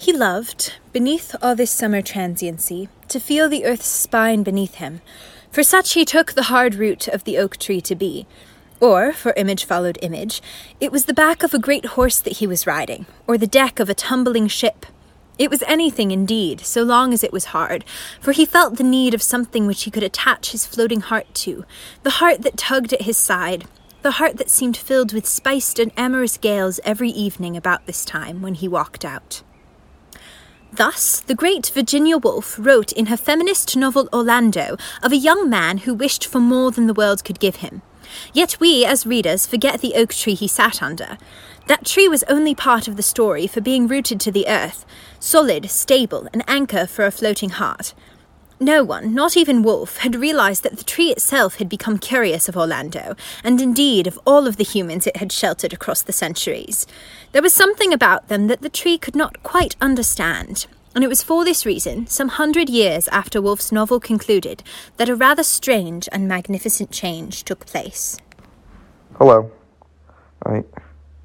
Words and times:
He 0.00 0.14
loved, 0.14 0.76
beneath 0.94 1.36
all 1.42 1.54
this 1.54 1.70
summer 1.70 2.00
transiency, 2.00 2.88
to 3.08 3.20
feel 3.20 3.50
the 3.50 3.66
earth's 3.66 3.86
spine 3.86 4.42
beneath 4.42 4.76
him, 4.76 5.02
for 5.52 5.62
such 5.62 5.92
he 5.92 6.06
took 6.06 6.32
the 6.32 6.44
hard 6.44 6.74
root 6.76 7.06
of 7.06 7.24
the 7.24 7.36
oak 7.36 7.58
tree 7.58 7.82
to 7.82 7.94
be. 7.94 8.26
Or, 8.80 9.12
for 9.12 9.34
image 9.36 9.66
followed 9.66 9.98
image, 10.00 10.40
it 10.80 10.90
was 10.90 11.04
the 11.04 11.12
back 11.12 11.42
of 11.42 11.52
a 11.52 11.58
great 11.58 11.84
horse 11.84 12.18
that 12.20 12.38
he 12.38 12.46
was 12.46 12.66
riding, 12.66 13.04
or 13.26 13.36
the 13.36 13.46
deck 13.46 13.78
of 13.78 13.90
a 13.90 13.94
tumbling 13.94 14.48
ship. 14.48 14.86
It 15.38 15.50
was 15.50 15.62
anything, 15.66 16.12
indeed, 16.12 16.62
so 16.62 16.82
long 16.82 17.12
as 17.12 17.22
it 17.22 17.32
was 17.32 17.52
hard, 17.52 17.84
for 18.22 18.32
he 18.32 18.46
felt 18.46 18.78
the 18.78 18.82
need 18.82 19.12
of 19.12 19.20
something 19.20 19.66
which 19.66 19.82
he 19.82 19.90
could 19.90 20.02
attach 20.02 20.52
his 20.52 20.64
floating 20.66 21.02
heart 21.02 21.26
to, 21.44 21.66
the 22.04 22.16
heart 22.22 22.40
that 22.40 22.56
tugged 22.56 22.94
at 22.94 23.02
his 23.02 23.18
side, 23.18 23.66
the 24.00 24.12
heart 24.12 24.38
that 24.38 24.48
seemed 24.48 24.78
filled 24.78 25.12
with 25.12 25.26
spiced 25.26 25.78
and 25.78 25.92
amorous 25.94 26.38
gales 26.38 26.80
every 26.84 27.10
evening 27.10 27.54
about 27.54 27.84
this 27.84 28.02
time 28.06 28.40
when 28.40 28.54
he 28.54 28.66
walked 28.66 29.04
out. 29.04 29.42
Thus, 30.72 31.20
the 31.20 31.34
great 31.34 31.66
Virginia 31.74 32.16
Woolf 32.16 32.56
wrote 32.58 32.92
in 32.92 33.06
her 33.06 33.16
feminist 33.16 33.76
novel 33.76 34.08
Orlando 34.12 34.76
of 35.02 35.10
a 35.10 35.16
young 35.16 35.50
man 35.50 35.78
who 35.78 35.94
wished 35.94 36.24
for 36.24 36.38
more 36.38 36.70
than 36.70 36.86
the 36.86 36.94
world 36.94 37.24
could 37.24 37.40
give 37.40 37.56
him. 37.56 37.82
Yet 38.32 38.58
we, 38.60 38.84
as 38.84 39.06
readers, 39.06 39.46
forget 39.46 39.80
the 39.80 39.94
oak 39.94 40.14
tree 40.14 40.34
he 40.34 40.48
sat 40.48 40.82
under. 40.82 41.18
That 41.66 41.84
tree 41.84 42.08
was 42.08 42.22
only 42.24 42.54
part 42.54 42.88
of 42.88 42.96
the 42.96 43.02
story 43.02 43.46
for 43.46 43.60
being 43.60 43.88
rooted 43.88 44.20
to 44.20 44.32
the 44.32 44.48
earth, 44.48 44.86
solid, 45.18 45.70
stable, 45.70 46.28
an 46.32 46.42
anchor 46.46 46.86
for 46.86 47.04
a 47.04 47.10
floating 47.10 47.50
heart. 47.50 47.92
No 48.62 48.84
one, 48.84 49.14
not 49.14 49.38
even 49.38 49.62
Woolf, 49.62 49.96
had 49.96 50.14
realized 50.14 50.64
that 50.64 50.76
the 50.76 50.84
tree 50.84 51.10
itself 51.10 51.56
had 51.56 51.68
become 51.70 51.96
curious 51.96 52.46
of 52.46 52.58
Orlando, 52.58 53.16
and 53.42 53.58
indeed 53.58 54.06
of 54.06 54.20
all 54.26 54.46
of 54.46 54.58
the 54.58 54.64
humans 54.64 55.06
it 55.06 55.16
had 55.16 55.32
sheltered 55.32 55.72
across 55.72 56.02
the 56.02 56.12
centuries. 56.12 56.86
There 57.32 57.40
was 57.40 57.54
something 57.54 57.90
about 57.90 58.28
them 58.28 58.48
that 58.48 58.60
the 58.60 58.68
tree 58.68 58.98
could 58.98 59.16
not 59.16 59.42
quite 59.42 59.76
understand, 59.80 60.66
and 60.94 61.02
it 61.02 61.08
was 61.08 61.22
for 61.22 61.42
this 61.42 61.64
reason, 61.64 62.06
some 62.06 62.28
hundred 62.28 62.68
years 62.68 63.08
after 63.08 63.40
Woolf's 63.40 63.72
novel 63.72 63.98
concluded, 63.98 64.62
that 64.98 65.08
a 65.08 65.16
rather 65.16 65.42
strange 65.42 66.06
and 66.12 66.28
magnificent 66.28 66.90
change 66.90 67.44
took 67.44 67.64
place. 67.64 68.18
Hello. 69.16 69.50
I. 70.44 70.64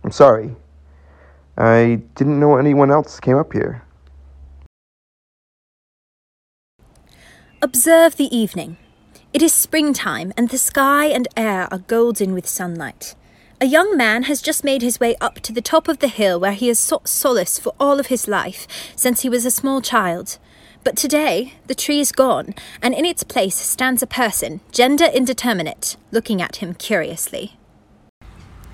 I'm 0.06 0.12
sorry. 0.12 0.56
I 1.58 2.02
didn't 2.16 2.40
know 2.40 2.56
anyone 2.56 2.92
else 2.92 3.20
came 3.20 3.36
up 3.36 3.52
here. 3.52 3.85
Observe 7.66 8.16
the 8.18 8.30
evening. 8.38 8.78
It 9.34 9.42
is 9.42 9.52
springtime, 9.52 10.32
and 10.38 10.50
the 10.50 10.58
sky 10.60 11.06
and 11.08 11.28
air 11.36 11.68
are 11.72 11.80
golden 11.80 12.36
with 12.36 12.46
sunlight. 12.46 13.16
A 13.60 13.66
young 13.66 13.98
man 13.98 14.22
has 14.30 14.40
just 14.40 14.64
made 14.64 14.84
his 14.84 15.00
way 15.00 15.16
up 15.20 15.40
to 15.40 15.52
the 15.52 15.64
top 15.64 15.88
of 15.88 15.98
the 15.98 16.08
hill 16.08 16.40
where 16.40 16.52
he 16.52 16.68
has 16.68 16.78
sought 16.78 17.08
solace 17.08 17.58
for 17.58 17.74
all 17.80 18.00
of 18.00 18.06
his 18.06 18.28
life 18.28 18.68
since 18.96 19.22
he 19.22 19.30
was 19.30 19.48
a 19.48 19.50
small 19.50 19.82
child. 19.82 20.38
But 20.84 20.96
today, 20.96 21.54
the 21.66 21.74
tree 21.74 22.00
is 22.00 22.12
gone, 22.12 22.54
and 22.84 22.94
in 22.94 23.04
its 23.04 23.24
place 23.24 23.56
stands 23.56 24.04
a 24.04 24.08
person, 24.22 24.62
gender 24.72 25.06
indeterminate, 25.06 25.98
looking 26.12 26.44
at 26.44 26.58
him 26.58 26.76
curiously. 26.76 27.58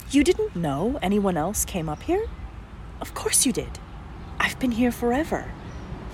You 0.10 0.26
didn't 0.26 0.54
know 0.54 1.00
anyone 1.02 1.38
else 1.38 1.64
came 1.64 1.88
up 1.88 2.04
here? 2.04 2.28
Of 3.00 3.14
course 3.14 3.46
you 3.46 3.54
did. 3.54 3.80
I've 4.38 4.60
been 4.60 4.72
here 4.72 4.92
forever. 4.92 5.50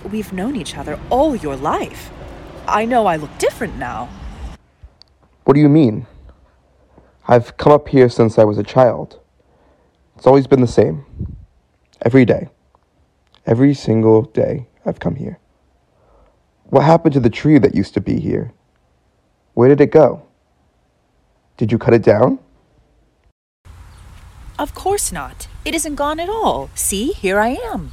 We've 0.03 0.31
known 0.31 0.55
each 0.55 0.78
other 0.78 1.00
all 1.09 1.36
your 1.36 1.55
life. 1.55 2.11
I 2.68 2.84
know 2.84 3.06
I 3.06 3.16
look 3.16 3.36
different 3.38 3.78
now. 3.78 4.10
What 5.46 5.54
do 5.54 5.62
you 5.62 5.70
mean? 5.70 6.06
I've 7.26 7.56
come 7.56 7.72
up 7.72 7.88
here 7.88 8.10
since 8.10 8.38
I 8.38 8.44
was 8.44 8.58
a 8.58 8.64
child. 8.64 9.20
It's 10.18 10.28
always 10.28 10.48
been 10.48 10.60
the 10.60 10.68
same. 10.68 11.06
Every 12.02 12.26
day. 12.26 12.50
Every 13.45 13.73
single 13.73 14.23
day 14.23 14.68
I've 14.86 15.00
come 15.00 15.16
here. 15.16 15.40
What 16.66 16.84
happened 16.84 17.14
to 17.14 17.22
the 17.22 17.30
tree 17.30 17.58
that 17.58 17.73
used 17.73 17.94
to 17.94 18.02
be 18.02 18.20
here? 18.20 18.52
Where 19.54 19.70
did 19.70 19.80
it 19.80 19.92
go? 19.92 20.27
Did 21.56 21.72
you 21.72 21.77
cut 21.77 21.94
it 21.94 22.04
down? 22.04 22.39
Of 24.60 24.76
course 24.76 25.11
not. 25.11 25.48
It 25.64 25.73
isn't 25.73 25.95
gone 25.95 26.20
at 26.20 26.30
all. 26.30 26.70
See, 26.76 27.14
here 27.14 27.39
I 27.39 27.58
am. 27.72 27.92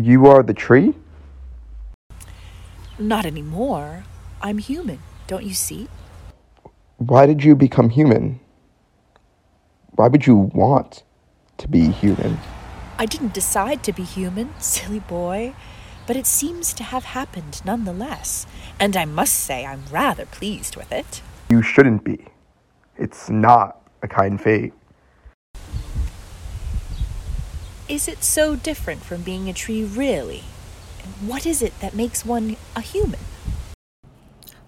You 0.00 0.26
are 0.26 0.42
the 0.42 0.54
tree? 0.54 0.94
Not 2.98 3.26
anymore. 3.26 4.04
I'm 4.40 4.58
human, 4.58 5.00
don't 5.26 5.42
you 5.44 5.54
see? 5.54 5.88
Why 6.98 7.26
did 7.26 7.42
you 7.42 7.56
become 7.56 7.90
human? 7.90 8.38
Why 9.96 10.06
would 10.06 10.26
you 10.26 10.36
want 10.54 11.02
to 11.58 11.66
be 11.66 11.90
human? 11.90 12.38
I 12.96 13.06
didn't 13.06 13.34
decide 13.34 13.82
to 13.84 13.92
be 13.92 14.04
human, 14.04 14.54
silly 14.60 15.00
boy, 15.00 15.54
but 16.06 16.16
it 16.16 16.26
seems 16.26 16.72
to 16.74 16.84
have 16.84 17.04
happened 17.04 17.62
nonetheless, 17.64 18.46
and 18.78 18.96
I 18.96 19.06
must 19.06 19.34
say 19.34 19.66
I'm 19.66 19.82
rather 19.90 20.26
pleased 20.26 20.76
with 20.76 20.92
it. 20.92 21.20
You 21.50 21.62
shouldn't 21.62 22.04
be. 22.04 22.26
It's 22.96 23.28
not 23.28 23.80
a 24.02 24.08
kind 24.08 24.40
fate. 24.40 24.72
Is 27.88 28.06
it 28.06 28.22
so 28.22 28.54
different 28.54 29.02
from 29.02 29.22
being 29.22 29.48
a 29.48 29.52
tree, 29.52 29.84
really? 29.84 30.44
What 31.20 31.46
is 31.46 31.62
it 31.62 31.78
that 31.80 31.94
makes 31.94 32.24
one 32.24 32.56
a 32.74 32.80
human? 32.80 33.20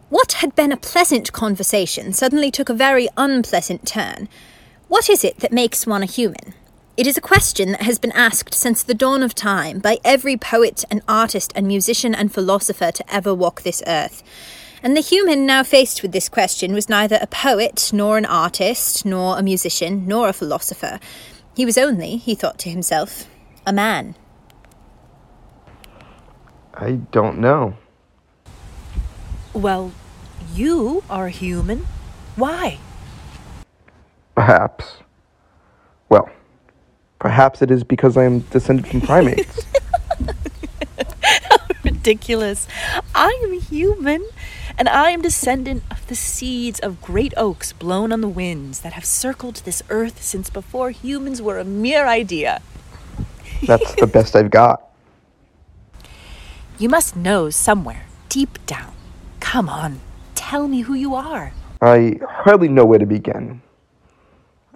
What 0.09 0.35
had 0.35 0.55
been 0.55 0.71
a 0.71 0.77
pleasant 0.77 1.33
conversation 1.33 2.13
suddenly 2.13 2.53
took 2.53 2.69
a 2.69 2.75
very 2.75 3.09
unpleasant 3.17 3.87
turn. 3.87 4.29
What 4.87 5.11
is 5.11 5.25
it 5.25 5.41
that 5.41 5.53
makes 5.53 5.87
one 5.87 6.05
a 6.05 6.07
human? 6.07 6.55
It 6.97 7.09
is 7.09 7.17
a 7.17 7.21
question 7.21 7.73
that 7.73 7.83
has 7.83 7.99
been 7.99 8.13
asked 8.13 8.55
since 8.55 8.83
the 8.83 8.95
dawn 8.95 9.25
of 9.25 9.35
time 9.35 9.81
by 9.81 9.99
every 10.05 10.37
poet 10.37 10.85
and 10.91 11.03
artist 11.09 11.53
and 11.57 11.67
musician 11.67 12.15
and 12.15 12.33
philosopher 12.33 12.93
to 12.93 13.13
ever 13.13 13.35
walk 13.35 13.63
this 13.63 13.83
earth. 13.87 14.23
And 14.83 14.97
the 14.97 15.01
human 15.01 15.45
now 15.45 15.65
faced 15.65 16.01
with 16.01 16.13
this 16.13 16.29
question 16.29 16.73
was 16.73 16.89
neither 16.89 17.19
a 17.21 17.27
poet, 17.27 17.91
nor 17.93 18.17
an 18.17 18.25
artist, 18.25 19.05
nor 19.05 19.37
a 19.37 19.43
musician, 19.43 20.07
nor 20.07 20.29
a 20.29 20.33
philosopher. 20.33 21.01
He 21.57 21.67
was 21.67 21.77
only, 21.77 22.19
he 22.19 22.37
thought 22.37 22.59
to 22.61 22.71
himself, 22.71 23.27
a 23.67 23.73
man. 23.73 24.15
I 26.79 26.93
don't 27.11 27.39
know. 27.39 27.77
Well, 29.55 29.93
you 30.55 31.03
are 31.09 31.29
human. 31.29 31.87
Why? 32.37 32.79
Perhaps. 34.35 34.99
Well, 36.11 36.29
perhaps 37.19 37.63
it 37.63 37.71
is 37.71 37.83
because 37.83 38.19
I 38.19 38.25
am 38.25 38.41
descended 38.41 38.87
from 38.87 39.01
primates. 39.01 39.65
Ridiculous. 41.85 42.69
I 43.15 43.41
am 43.45 43.59
human, 43.59 44.29
and 44.77 44.87
I 44.91 45.11
am 45.11 45.23
descendant 45.23 45.83
of 45.91 46.07
the 46.09 46.15
seeds 46.15 46.79
of 46.81 47.01
great 47.01 47.33
oaks 47.39 47.73
blown 47.73 48.13
on 48.13 48.21
the 48.21 48.29
winds 48.29 48.81
that 48.81 48.93
have 48.93 49.07
circled 49.07 49.57
this 49.65 49.83
earth 49.89 50.23
since 50.23 50.51
before 50.51 50.91
humans 50.91 51.41
were 51.41 51.59
a 51.59 51.65
mere 51.65 52.07
idea. 52.07 52.61
That's 53.67 53.95
the 53.95 54.07
best 54.07 54.37
I've 54.37 54.51
got. 54.51 54.86
You 56.79 56.91
must 56.91 57.17
know 57.17 57.49
somewhere, 57.49 58.05
deep 58.29 58.59
down. 58.67 58.93
Come 59.41 59.69
on, 59.69 60.01
tell 60.35 60.69
me 60.69 60.83
who 60.83 60.93
you 60.93 61.15
are. 61.15 61.53
I 61.81 62.21
hardly 62.29 62.69
know 62.69 62.85
where 62.85 62.99
to 62.99 63.07
begin. 63.07 63.63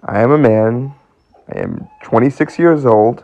I 0.03 0.21
am 0.21 0.31
a 0.31 0.37
man. 0.37 0.95
I 1.53 1.59
am 1.59 1.87
26 2.03 2.57
years 2.57 2.85
old. 2.85 3.23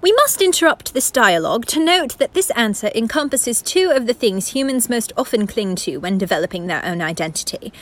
We 0.00 0.12
must 0.12 0.40
interrupt 0.40 0.94
this 0.94 1.10
dialogue 1.10 1.66
to 1.66 1.84
note 1.84 2.18
that 2.18 2.32
this 2.32 2.50
answer 2.50 2.90
encompasses 2.94 3.60
two 3.60 3.90
of 3.90 4.06
the 4.06 4.14
things 4.14 4.48
humans 4.48 4.88
most 4.88 5.12
often 5.16 5.46
cling 5.46 5.76
to 5.76 5.98
when 5.98 6.16
developing 6.16 6.66
their 6.66 6.84
own 6.84 7.02
identity 7.02 7.72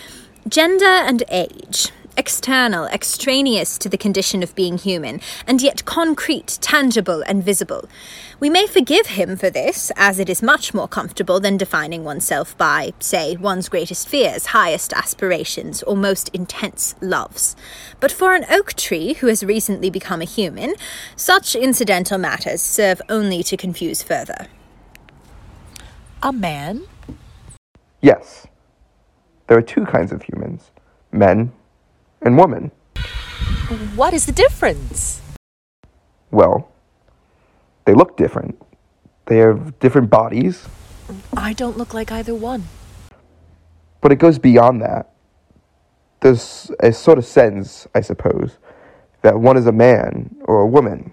gender 0.48 0.84
and 0.84 1.22
age. 1.30 1.90
External, 2.14 2.86
extraneous 2.88 3.78
to 3.78 3.88
the 3.88 3.96
condition 3.96 4.42
of 4.42 4.54
being 4.54 4.76
human, 4.76 5.18
and 5.46 5.62
yet 5.62 5.84
concrete, 5.86 6.58
tangible, 6.60 7.22
and 7.26 7.42
visible. 7.42 7.88
We 8.38 8.50
may 8.50 8.66
forgive 8.66 9.06
him 9.06 9.36
for 9.36 9.48
this, 9.48 9.90
as 9.96 10.18
it 10.18 10.28
is 10.28 10.42
much 10.42 10.74
more 10.74 10.88
comfortable 10.88 11.40
than 11.40 11.56
defining 11.56 12.04
oneself 12.04 12.56
by, 12.58 12.92
say, 12.98 13.36
one's 13.36 13.70
greatest 13.70 14.08
fears, 14.08 14.46
highest 14.46 14.92
aspirations, 14.92 15.82
or 15.84 15.96
most 15.96 16.28
intense 16.34 16.94
loves. 17.00 17.56
But 17.98 18.12
for 18.12 18.34
an 18.34 18.44
oak 18.50 18.74
tree 18.74 19.14
who 19.14 19.28
has 19.28 19.42
recently 19.42 19.88
become 19.88 20.20
a 20.20 20.26
human, 20.26 20.74
such 21.16 21.54
incidental 21.56 22.18
matters 22.18 22.60
serve 22.60 23.00
only 23.08 23.42
to 23.44 23.56
confuse 23.56 24.02
further. 24.02 24.48
A 26.22 26.32
man? 26.32 26.82
Yes. 28.02 28.46
There 29.46 29.56
are 29.56 29.62
two 29.62 29.86
kinds 29.86 30.12
of 30.12 30.22
humans 30.22 30.70
men 31.10 31.52
and 32.24 32.38
women. 32.38 32.70
What 33.94 34.12
is 34.14 34.26
the 34.26 34.32
difference? 34.32 35.20
Well, 36.30 36.70
they 37.84 37.94
look 37.94 38.16
different. 38.16 38.60
They 39.26 39.38
have 39.38 39.78
different 39.78 40.10
bodies, 40.10 40.66
I 41.36 41.52
don't 41.52 41.76
look 41.76 41.92
like 41.94 42.10
either 42.12 42.34
one. 42.34 42.64
but 44.00 44.12
it 44.12 44.16
goes 44.16 44.38
beyond 44.38 44.80
that. 44.82 45.10
There's 46.20 46.70
a 46.80 46.92
sort 46.92 47.18
of 47.18 47.24
sense, 47.24 47.86
I 47.94 48.00
suppose, 48.00 48.58
that 49.22 49.38
one 49.38 49.56
is 49.56 49.66
a 49.66 49.72
man 49.72 50.34
or 50.44 50.60
a 50.62 50.66
woman. 50.66 51.12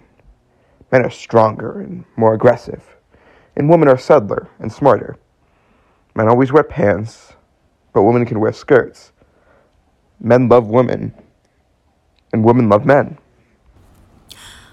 Men 0.92 1.04
are 1.06 1.10
stronger 1.12 1.82
and 1.82 2.06
more 2.18 2.34
aggressive, 2.34 2.84
and 3.56 3.70
women 3.70 3.88
are 3.88 3.98
subtler 3.98 4.48
and 4.60 4.72
smarter. 4.72 5.18
Men 6.16 6.28
always 6.28 6.52
wear 6.52 6.64
pants, 6.64 7.34
but 7.94 8.04
women 8.04 8.26
can 8.26 8.40
wear 8.40 8.54
skirts. 8.54 9.12
Men 10.20 10.50
love 10.50 10.68
women, 10.68 11.14
and 12.34 12.44
women 12.44 12.70
love 12.70 12.86
men. 12.86 13.18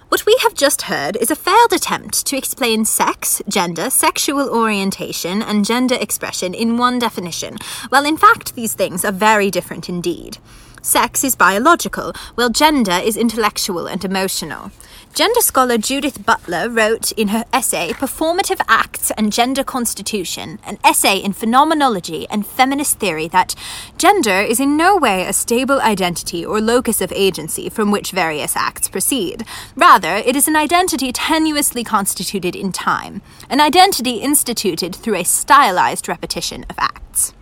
What 0.08 0.24
we 0.24 0.36
have 0.42 0.54
just 0.54 0.82
heard 0.82 1.16
is 1.16 1.30
a 1.30 1.36
failed 1.36 1.72
attempt 1.72 2.26
to 2.26 2.36
explain 2.36 2.84
sex, 2.84 3.42
gender, 3.48 3.90
sexual 3.90 4.48
orientation, 4.48 5.42
and 5.42 5.64
gender 5.64 5.96
expression 6.00 6.54
in 6.54 6.78
one 6.78 6.98
definition, 6.98 7.56
while 7.88 8.04
in 8.04 8.16
fact 8.16 8.54
these 8.54 8.74
things 8.74 9.04
are 9.04 9.12
very 9.12 9.50
different 9.50 9.88
indeed. 9.88 10.38
Sex 10.86 11.24
is 11.24 11.34
biological, 11.34 12.12
while 12.36 12.48
gender 12.48 12.92
is 12.92 13.16
intellectual 13.16 13.88
and 13.88 14.04
emotional. 14.04 14.70
Gender 15.14 15.40
scholar 15.40 15.78
Judith 15.78 16.24
Butler 16.24 16.68
wrote 16.70 17.10
in 17.10 17.28
her 17.28 17.44
essay 17.52 17.90
Performative 17.90 18.60
Acts 18.68 19.10
and 19.18 19.32
Gender 19.32 19.64
Constitution, 19.64 20.60
an 20.64 20.78
essay 20.84 21.18
in 21.18 21.32
phenomenology 21.32 22.28
and 22.30 22.46
feminist 22.46 23.00
theory, 23.00 23.26
that 23.26 23.56
gender 23.98 24.38
is 24.38 24.60
in 24.60 24.76
no 24.76 24.96
way 24.96 25.26
a 25.26 25.32
stable 25.32 25.80
identity 25.80 26.46
or 26.46 26.60
locus 26.60 27.00
of 27.00 27.10
agency 27.10 27.68
from 27.68 27.90
which 27.90 28.12
various 28.12 28.54
acts 28.54 28.86
proceed. 28.86 29.44
Rather, 29.74 30.14
it 30.14 30.36
is 30.36 30.46
an 30.46 30.54
identity 30.54 31.12
tenuously 31.12 31.84
constituted 31.84 32.54
in 32.54 32.70
time, 32.70 33.22
an 33.50 33.60
identity 33.60 34.18
instituted 34.18 34.94
through 34.94 35.16
a 35.16 35.24
stylized 35.24 36.06
repetition 36.08 36.64
of 36.70 36.78
acts. 36.78 37.32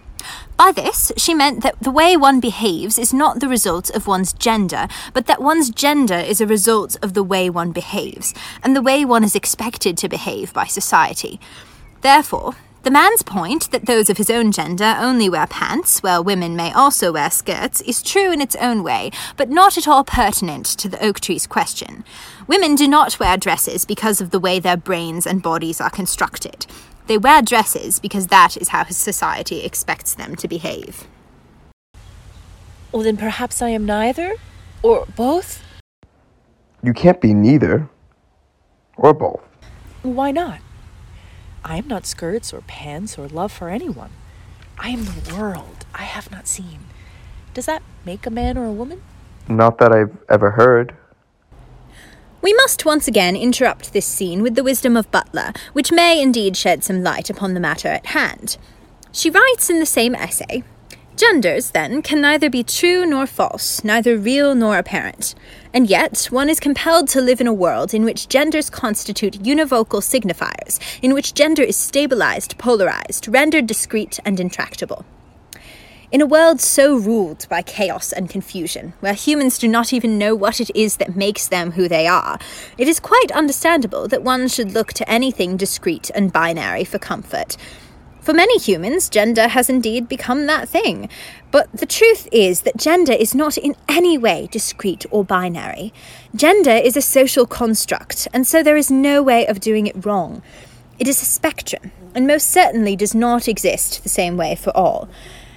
By 0.57 0.71
this, 0.71 1.11
she 1.17 1.35
meant 1.35 1.63
that 1.65 1.81
the 1.81 1.91
way 1.91 2.17
one 2.17 2.39
behaves 2.39 2.97
is 2.97 3.13
not 3.13 3.41
the 3.41 3.49
result 3.49 3.91
of 3.91 4.07
one's 4.07 4.33
gender, 4.33 4.87
but 5.13 5.27
that 5.27 5.43
one's 5.43 5.69
gender 5.69 6.15
is 6.15 6.41
a 6.41 6.47
result 6.47 6.97
of 7.03 7.13
the 7.13 7.25
way 7.25 7.51
one 7.51 7.73
behaves, 7.73 8.33
and 8.63 8.77
the 8.77 8.83
way 8.83 9.05
one 9.05 9.25
is 9.25 9.35
expected 9.35 9.99
to 9.99 10.09
behave 10.09 10.53
by 10.53 10.67
society. 10.67 11.41
Therefore, 12.03 12.55
the 12.85 12.91
man's 12.91 13.23
point 13.23 13.71
that 13.73 13.87
those 13.87 14.09
of 14.11 14.19
his 14.19 14.31
own 14.31 14.53
gender 14.53 14.95
only 14.99 15.29
wear 15.29 15.47
pants, 15.49 16.03
while 16.03 16.23
women 16.23 16.55
may 16.55 16.71
also 16.71 17.13
wear 17.13 17.31
skirts, 17.31 17.81
is 17.81 18.03
true 18.03 18.31
in 18.31 18.41
its 18.41 18.55
own 18.57 18.85
way, 18.85 19.11
but 19.37 19.51
not 19.51 19.77
at 19.77 19.89
all 19.89 20.05
pertinent 20.05 20.67
to 20.67 20.89
the 20.89 21.03
oak 21.03 21.19
tree's 21.19 21.47
question. 21.47 22.05
Women 22.47 22.75
do 22.75 22.87
not 22.87 23.19
wear 23.19 23.37
dresses 23.39 23.85
because 23.85 24.21
of 24.21 24.31
the 24.31 24.41
way 24.41 24.61
their 24.61 24.77
brains 24.77 25.27
and 25.27 25.43
bodies 25.43 25.81
are 25.81 25.91
constructed. 25.91 26.67
They 27.07 27.19
wear 27.19 27.43
dresses 27.43 28.01
because 28.01 28.29
that 28.29 28.57
is 28.57 28.69
how 28.69 28.85
his 28.85 28.97
society 28.97 29.63
expects 29.63 30.15
them 30.15 30.37
to 30.37 30.49
behave. 30.49 31.07
Well, 32.93 33.03
then 33.03 33.17
perhaps 33.17 33.61
I 33.61 33.71
am 33.71 33.85
neither? 33.85 34.37
Or 34.83 35.07
both? 35.17 35.63
You 36.83 36.93
can't 36.93 37.21
be 37.21 37.35
neither, 37.35 37.89
or 38.97 39.13
both. 39.13 39.43
Why 40.03 40.31
not? 40.31 40.61
I 41.65 41.77
am 41.77 41.89
not 41.89 42.07
skirts 42.07 42.53
or 42.53 42.61
pants 42.63 43.19
or 43.19 43.27
love 43.27 43.51
for 43.53 43.69
anyone. 43.69 44.11
I 44.79 44.91
am 44.91 45.05
the 45.05 45.35
world 45.35 45.87
I 45.95 46.03
have 46.03 46.31
not 46.31 46.47
seen. 46.47 46.81
Does 47.55 47.67
that 47.67 47.83
make 48.05 48.27
a 48.27 48.31
man 48.31 48.59
or 48.59 48.67
a 48.67 48.73
woman? 48.73 49.03
Not 49.49 49.79
that 49.79 49.93
I've 49.93 50.17
ever 50.29 50.51
heard. 50.53 50.95
We 52.45 52.53
must 52.53 52.85
once 52.85 53.09
again 53.09 53.37
interrupt 53.37 53.95
this 53.95 54.05
scene 54.05 54.43
with 54.43 54.55
the 54.55 54.63
wisdom 54.63 54.99
of 54.99 55.11
Butler, 55.11 55.55
which 55.73 55.91
may 55.91 56.21
indeed 56.21 56.59
shed 56.59 56.85
some 56.85 57.03
light 57.03 57.31
upon 57.31 57.55
the 57.55 57.59
matter 57.59 57.89
at 57.89 58.05
hand. 58.05 58.59
She 59.13 59.31
writes 59.31 59.71
in 59.71 59.81
the 59.81 59.87
same 59.87 60.15
essay 60.15 60.63
Genders, 61.17 61.71
then, 61.71 62.03
can 62.03 62.21
neither 62.21 62.51
be 62.51 62.63
true 62.63 63.07
nor 63.07 63.27
false, 63.27 63.83
neither 63.83 64.19
real 64.19 64.55
nor 64.55 64.77
apparent. 64.77 65.35
And 65.73 65.89
yet, 65.89 66.27
one 66.27 66.51
is 66.51 66.61
compelled 66.61 67.09
to 67.11 67.23
live 67.23 67.41
in 67.41 67.47
a 67.47 67.55
world 67.55 67.95
in 67.95 68.05
which 68.05 68.29
genders 68.29 68.69
constitute 68.69 69.43
univocal 69.43 70.03
signifiers, 70.03 70.79
in 71.01 71.15
which 71.15 71.33
gender 71.33 71.63
is 71.63 71.79
stabilized, 71.79 72.59
polarized, 72.59 73.27
rendered 73.27 73.67
discrete, 73.67 74.21
and 74.27 74.39
intractable. 74.39 75.07
In 76.15 76.21
a 76.21 76.27
world 76.27 76.61
so 76.61 76.97
ruled 76.97 77.49
by 77.49 77.61
chaos 77.61 78.13
and 78.13 78.31
confusion, 78.31 78.93
where 79.01 79.15
humans 79.15 79.59
do 79.59 79.67
not 79.67 79.93
even 79.93 80.17
know 80.17 80.33
what 80.33 80.61
it 80.61 80.71
is 80.73 80.99
that 80.99 81.17
makes 81.17 81.49
them 81.49 81.73
who 81.73 81.89
they 81.89 82.07
are, 82.07 82.39
it 82.79 82.87
is 82.87 83.01
quite 83.01 83.33
understandable 83.33 84.07
that 84.07 84.23
one 84.23 84.47
should 84.47 84.75
look 84.75 84.93
to 84.93 85.11
anything 85.11 85.57
discrete 85.57 86.13
and 86.15 86.33
binary 86.33 86.85
for 86.85 87.01
comfort. 87.01 87.57
For 88.21 88.33
many 88.33 88.61
humans, 88.61 89.09
gender 89.09 89.49
has 89.49 89.69
indeed 89.69 90.09
become 90.09 90.47
that 90.47 90.69
thing. 90.69 91.09
But 91.51 91.73
the 91.73 91.85
truth 91.85 92.29
is 92.31 92.61
that 92.61 92.77
gender 92.77 93.15
is 93.15 93.35
not 93.35 93.59
in 93.59 93.75
any 93.89 94.17
way 94.17 94.49
discrete 94.53 95.05
or 95.11 95.25
binary. 95.25 95.93
Gender 96.33 96.71
is 96.77 96.97
a 96.97 97.03
social 97.03 97.45
construct, 97.45 98.29
and 98.33 98.47
so 98.47 98.63
there 98.63 98.77
is 98.77 98.89
no 98.89 99.21
way 99.21 99.49
of 99.49 99.59
doing 99.59 99.89
it 99.89 100.07
wrong. 100.07 100.43
It 100.97 101.09
is 101.09 101.21
a 101.21 101.25
spectrum, 101.25 101.91
and 102.15 102.25
most 102.25 102.53
certainly 102.53 102.95
does 102.95 103.17
not 103.17 103.49
exist 103.49 104.05
the 104.05 104.09
same 104.09 104.37
way 104.37 104.55
for 104.55 104.71
all. 104.77 105.09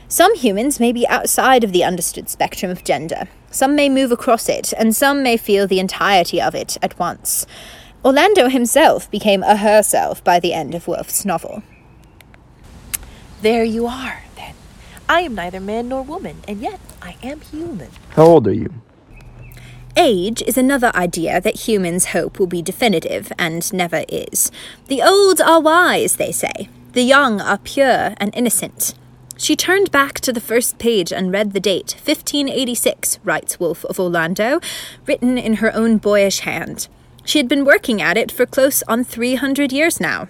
Some 0.09 0.35
humans 0.35 0.79
may 0.79 0.93
be 0.93 1.05
outside 1.07 1.65
of 1.65 1.73
the 1.73 1.83
understood 1.83 2.29
spectrum 2.29 2.71
of 2.71 2.85
gender. 2.85 3.27
Some 3.51 3.75
may 3.75 3.89
move 3.89 4.11
across 4.11 4.47
it, 4.47 4.73
and 4.77 4.95
some 4.95 5.21
may 5.21 5.35
feel 5.35 5.67
the 5.67 5.81
entirety 5.81 6.41
of 6.41 6.55
it 6.55 6.77
at 6.81 6.97
once. 6.97 7.45
Orlando 8.05 8.47
himself 8.47 9.11
became 9.11 9.43
a 9.43 9.57
herself 9.57 10.23
by 10.23 10.39
the 10.39 10.53
end 10.53 10.73
of 10.73 10.87
Woolf's 10.87 11.25
novel. 11.25 11.61
There 13.41 13.65
you 13.65 13.85
are, 13.85 14.23
then. 14.37 14.53
I 15.09 15.21
am 15.21 15.35
neither 15.35 15.59
man 15.59 15.89
nor 15.89 16.03
woman, 16.03 16.37
and 16.47 16.61
yet 16.61 16.79
I 17.01 17.17
am 17.21 17.41
human. 17.41 17.89
How 18.11 18.23
old 18.23 18.47
are 18.47 18.53
you? 18.53 18.73
Age 19.97 20.41
is 20.43 20.57
another 20.57 20.91
idea 20.95 21.41
that 21.41 21.67
humans 21.67 22.05
hope 22.07 22.39
will 22.39 22.47
be 22.47 22.61
definitive, 22.61 23.33
and 23.37 23.73
never 23.73 24.05
is. 24.07 24.51
The 24.87 25.01
old 25.01 25.41
are 25.41 25.59
wise, 25.59 26.15
they 26.15 26.31
say. 26.31 26.69
The 26.93 27.03
young 27.03 27.41
are 27.41 27.57
pure 27.57 28.13
and 28.17 28.33
innocent. 28.33 28.93
She 29.37 29.55
turned 29.55 29.91
back 29.91 30.19
to 30.21 30.33
the 30.33 30.41
first 30.41 30.79
page 30.79 31.13
and 31.13 31.31
read 31.31 31.53
the 31.53 31.59
date, 31.59 31.93
1586, 32.03 33.19
writes 33.23 33.59
Woolf 33.59 33.85
of 33.85 33.99
Orlando, 33.99 34.59
written 35.05 35.37
in 35.37 35.55
her 35.55 35.73
own 35.75 35.97
boyish 35.97 36.39
hand. 36.39 36.87
She 37.23 37.37
had 37.37 37.47
been 37.47 37.63
working 37.63 38.01
at 38.01 38.17
it 38.17 38.31
for 38.31 38.47
close 38.47 38.81
on 38.87 39.03
300 39.03 39.71
years 39.71 39.99
now. 39.99 40.27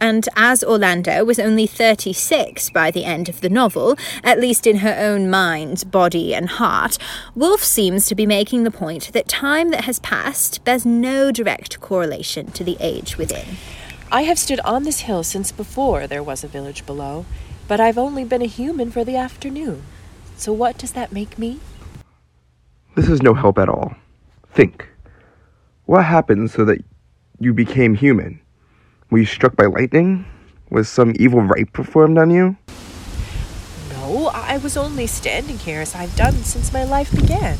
And 0.00 0.28
as 0.36 0.62
Orlando 0.62 1.24
was 1.24 1.40
only 1.40 1.66
36 1.66 2.70
by 2.70 2.92
the 2.92 3.04
end 3.04 3.28
of 3.28 3.40
the 3.40 3.48
novel, 3.48 3.96
at 4.22 4.38
least 4.38 4.68
in 4.68 4.78
her 4.78 4.94
own 4.96 5.28
mind, 5.28 5.90
body, 5.90 6.32
and 6.32 6.48
heart, 6.48 6.96
Woolf 7.34 7.64
seems 7.64 8.06
to 8.06 8.14
be 8.14 8.24
making 8.24 8.62
the 8.62 8.70
point 8.70 9.12
that 9.12 9.26
time 9.26 9.70
that 9.70 9.84
has 9.84 9.98
passed 9.98 10.62
bears 10.64 10.86
no 10.86 11.32
direct 11.32 11.80
correlation 11.80 12.52
to 12.52 12.62
the 12.62 12.76
age 12.78 13.18
within. 13.18 13.56
I 14.12 14.22
have 14.22 14.38
stood 14.38 14.60
on 14.60 14.84
this 14.84 15.00
hill 15.00 15.24
since 15.24 15.50
before 15.50 16.06
there 16.06 16.22
was 16.22 16.44
a 16.44 16.48
village 16.48 16.86
below, 16.86 17.26
but 17.68 17.78
I've 17.78 17.98
only 17.98 18.24
been 18.24 18.42
a 18.42 18.46
human 18.46 18.90
for 18.90 19.04
the 19.04 19.16
afternoon. 19.16 19.82
So 20.36 20.52
what 20.52 20.78
does 20.78 20.92
that 20.92 21.12
make 21.12 21.38
me? 21.38 21.60
This 22.96 23.08
is 23.08 23.22
no 23.22 23.34
help 23.34 23.58
at 23.58 23.68
all. 23.68 23.94
Think. 24.50 24.88
What 25.84 26.04
happened 26.04 26.50
so 26.50 26.64
that 26.64 26.82
you 27.38 27.52
became 27.52 27.94
human? 27.94 28.40
Were 29.10 29.18
you 29.18 29.26
struck 29.26 29.54
by 29.54 29.66
lightning? 29.66 30.24
Was 30.70 30.88
some 30.88 31.12
evil 31.18 31.42
rite 31.42 31.72
performed 31.72 32.18
on 32.18 32.30
you? 32.30 32.56
No, 33.90 34.28
I 34.34 34.56
was 34.58 34.76
only 34.76 35.06
standing 35.06 35.58
here 35.58 35.80
as 35.80 35.94
I've 35.94 36.14
done 36.16 36.34
since 36.44 36.72
my 36.72 36.84
life 36.84 37.14
began. 37.14 37.58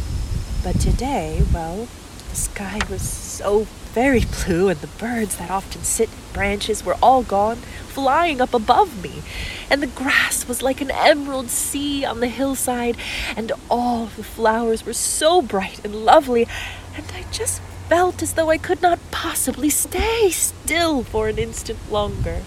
But 0.65 0.81
today, 0.81 1.43
well, 1.53 1.87
the 2.31 2.37
sky 2.37 2.81
was 2.91 3.03
so 3.03 3.67
very 3.99 4.25
blue, 4.45 4.69
and 4.69 4.81
the 4.81 4.87
birds 4.87 5.39
that 5.39 5.51
often 5.51 5.83
sit 5.83 6.09
in 6.09 6.33
branches 6.33 6.85
were 6.85 6.97
all 7.03 7.25
gone, 7.25 7.57
flying 7.89 8.41
up 8.41 8.55
above 8.55 9.03
me. 9.03 9.23
And 9.69 9.83
the 9.83 9.89
grass 9.89 10.47
was 10.47 10.63
like 10.63 10.81
an 10.81 10.93
emerald 10.93 11.51
sea 11.51 12.05
on 12.05 12.21
the 12.21 12.29
hillside, 12.29 12.97
and 13.37 13.51
all 13.69 14.07
the 14.07 14.23
flowers 14.23 14.87
were 14.87 14.93
so 14.93 15.43
bright 15.43 15.85
and 15.85 16.05
lovely, 16.05 16.47
and 16.95 17.07
I 17.13 17.25
just 17.33 17.61
felt 17.89 18.23
as 18.23 18.35
though 18.35 18.51
I 18.51 18.57
could 18.57 18.81
not 18.81 19.01
possibly 19.11 19.69
stay 19.69 20.31
still 20.31 21.03
for 21.03 21.27
an 21.27 21.39
instant 21.39 21.81
longer. 21.91 22.43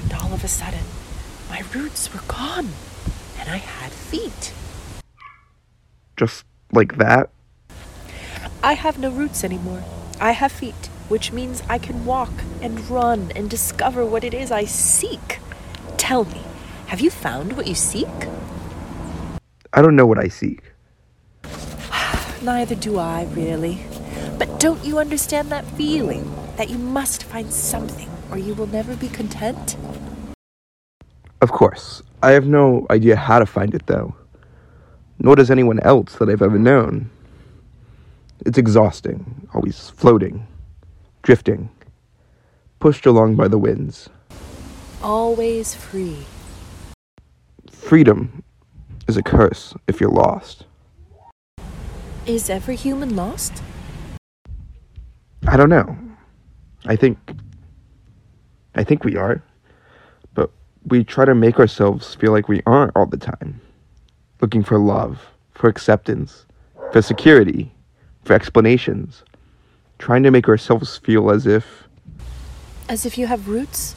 And 0.00 0.12
all 0.12 0.32
of 0.32 0.44
a 0.44 0.48
sudden, 0.48 0.84
my 1.50 1.62
roots 1.74 2.14
were 2.14 2.22
gone, 2.28 2.68
and 3.36 3.48
I 3.48 3.56
had 3.56 3.90
feet. 3.90 4.54
Just 6.16 6.44
like 6.70 6.98
that? 6.98 7.30
I 8.62 8.74
have 8.74 8.96
no 9.00 9.10
roots 9.10 9.42
anymore. 9.42 9.82
I 10.22 10.30
have 10.30 10.52
feet, 10.52 10.86
which 11.08 11.32
means 11.32 11.64
I 11.68 11.78
can 11.78 12.04
walk 12.04 12.30
and 12.60 12.88
run 12.88 13.32
and 13.34 13.50
discover 13.50 14.06
what 14.06 14.22
it 14.22 14.32
is 14.32 14.52
I 14.52 14.66
seek. 14.66 15.40
Tell 15.96 16.26
me, 16.26 16.42
have 16.86 17.00
you 17.00 17.10
found 17.10 17.54
what 17.54 17.66
you 17.66 17.74
seek? 17.74 18.06
I 19.72 19.82
don't 19.82 19.96
know 19.96 20.06
what 20.06 20.20
I 20.20 20.28
seek. 20.28 20.62
Neither 22.40 22.76
do 22.76 23.00
I, 23.00 23.24
really. 23.32 23.84
But 24.38 24.60
don't 24.60 24.84
you 24.84 25.00
understand 25.00 25.50
that 25.50 25.64
feeling 25.72 26.32
that 26.56 26.70
you 26.70 26.78
must 26.78 27.24
find 27.24 27.52
something 27.52 28.08
or 28.30 28.38
you 28.38 28.54
will 28.54 28.68
never 28.68 28.94
be 28.94 29.08
content? 29.08 29.76
Of 31.40 31.50
course. 31.50 32.00
I 32.22 32.30
have 32.30 32.46
no 32.46 32.86
idea 32.90 33.16
how 33.16 33.40
to 33.40 33.46
find 33.46 33.74
it, 33.74 33.88
though. 33.88 34.14
Nor 35.18 35.34
does 35.34 35.50
anyone 35.50 35.80
else 35.80 36.14
that 36.14 36.28
I've 36.28 36.42
ever 36.42 36.60
known. 36.60 37.10
It's 38.44 38.58
exhausting, 38.58 39.48
always 39.54 39.90
floating, 39.90 40.46
drifting, 41.22 41.70
pushed 42.80 43.06
along 43.06 43.36
by 43.36 43.46
the 43.46 43.58
winds. 43.58 44.08
Always 45.00 45.74
free. 45.74 46.18
Freedom 47.70 48.42
is 49.06 49.16
a 49.16 49.22
curse 49.22 49.74
if 49.86 50.00
you're 50.00 50.10
lost. 50.10 50.64
Is 52.26 52.50
every 52.50 52.74
human 52.74 53.14
lost? 53.14 53.62
I 55.46 55.56
don't 55.56 55.68
know. 55.68 55.96
I 56.84 56.96
think. 56.96 57.18
I 58.74 58.82
think 58.82 59.04
we 59.04 59.16
are. 59.16 59.40
But 60.34 60.50
we 60.86 61.04
try 61.04 61.24
to 61.24 61.34
make 61.34 61.60
ourselves 61.60 62.16
feel 62.16 62.32
like 62.32 62.48
we 62.48 62.62
aren't 62.66 62.96
all 62.96 63.06
the 63.06 63.16
time. 63.16 63.60
Looking 64.40 64.64
for 64.64 64.78
love, 64.78 65.20
for 65.52 65.68
acceptance, 65.68 66.46
for 66.92 67.02
security, 67.02 67.72
for 68.24 68.34
explanations. 68.34 69.24
Trying 69.98 70.22
to 70.24 70.30
make 70.30 70.48
ourselves 70.48 70.98
feel 70.98 71.30
as 71.30 71.46
if. 71.46 71.88
As 72.88 73.06
if 73.06 73.16
you 73.16 73.26
have 73.26 73.48
roots? 73.48 73.94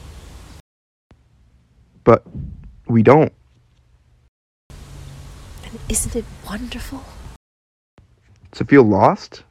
But 2.04 2.24
we 2.86 3.02
don't. 3.02 3.32
And 4.70 5.78
isn't 5.88 6.14
it 6.14 6.24
wonderful? 6.46 7.04
To 8.52 8.64
feel 8.64 8.84
lost? 8.84 9.42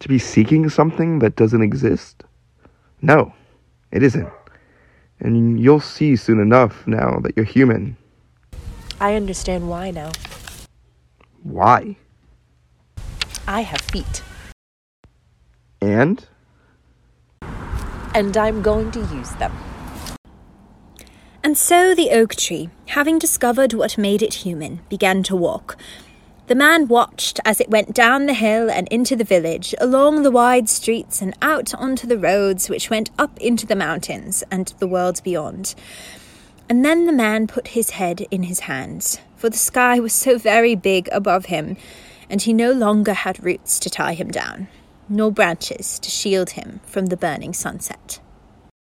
To 0.00 0.08
be 0.08 0.18
seeking 0.18 0.68
something 0.68 1.18
that 1.18 1.36
doesn't 1.36 1.62
exist? 1.62 2.24
No, 3.02 3.32
it 3.90 4.02
isn't. 4.02 4.28
And 5.20 5.60
you'll 5.60 5.80
see 5.80 6.16
soon 6.16 6.40
enough 6.40 6.86
now 6.86 7.18
that 7.22 7.36
you're 7.36 7.44
human. 7.44 7.96
I 9.00 9.14
understand 9.14 9.68
why 9.68 9.90
now. 9.90 10.12
Why? 11.42 11.96
I 13.46 13.60
have 13.62 13.80
feet. 13.80 14.22
And? 15.80 16.26
And 18.14 18.36
I'm 18.36 18.62
going 18.62 18.90
to 18.92 19.00
use 19.00 19.32
them. 19.32 19.52
And 21.42 21.58
so 21.58 21.94
the 21.94 22.10
oak 22.10 22.34
tree, 22.36 22.70
having 22.86 23.18
discovered 23.18 23.74
what 23.74 23.98
made 23.98 24.22
it 24.22 24.34
human, 24.34 24.80
began 24.88 25.22
to 25.24 25.36
walk. 25.36 25.76
The 26.46 26.54
man 26.54 26.88
watched 26.88 27.38
as 27.44 27.60
it 27.60 27.68
went 27.68 27.94
down 27.94 28.26
the 28.26 28.34
hill 28.34 28.70
and 28.70 28.88
into 28.88 29.14
the 29.14 29.24
village, 29.24 29.74
along 29.78 30.22
the 30.22 30.30
wide 30.30 30.68
streets 30.68 31.20
and 31.20 31.36
out 31.42 31.74
onto 31.74 32.06
the 32.06 32.18
roads 32.18 32.70
which 32.70 32.88
went 32.88 33.10
up 33.18 33.38
into 33.40 33.66
the 33.66 33.76
mountains 33.76 34.42
and 34.50 34.68
the 34.78 34.86
world 34.86 35.22
beyond. 35.22 35.74
And 36.68 36.82
then 36.82 37.06
the 37.06 37.12
man 37.12 37.46
put 37.46 37.68
his 37.68 37.90
head 37.90 38.26
in 38.30 38.44
his 38.44 38.60
hands, 38.60 39.18
for 39.36 39.50
the 39.50 39.58
sky 39.58 40.00
was 40.00 40.14
so 40.14 40.38
very 40.38 40.74
big 40.74 41.08
above 41.12 41.46
him, 41.46 41.76
and 42.28 42.42
he 42.42 42.52
no 42.52 42.72
longer 42.72 43.12
had 43.12 43.42
roots 43.42 43.78
to 43.80 43.90
tie 43.90 44.14
him 44.14 44.30
down, 44.30 44.68
nor 45.08 45.30
branches 45.30 45.98
to 46.00 46.10
shield 46.10 46.50
him 46.50 46.80
from 46.84 47.06
the 47.06 47.16
burning 47.16 47.52
sunset. 47.52 48.20